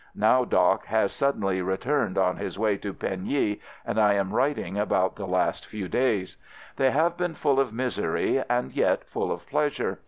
Now 0.15 0.45
"Doc" 0.45 0.87
has 0.87 1.11
suddenly 1.13 1.61
returned 1.61 2.17
on 2.17 2.37
his 2.37 2.57
way 2.57 2.75
to 2.77 2.91
Pagny 2.91 3.59
and 3.85 3.99
I 3.99 4.15
am 4.15 4.33
writing 4.33 4.75
about 4.75 5.15
the 5.15 5.25
62 5.25 5.25
AMERICAN 5.27 5.31
AMBULANCE 5.35 5.47
last 5.53 5.65
few 5.67 5.87
days. 5.87 6.37
They 6.77 6.89
have 6.89 7.17
been 7.17 7.35
full 7.35 7.59
of 7.59 7.71
misery 7.71 8.43
and 8.49 8.71
yet 8.73 9.05
full 9.07 9.31
of 9.31 9.45
pleasure. 9.45 9.99